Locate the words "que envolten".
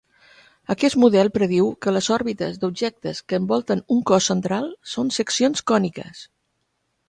3.29-3.85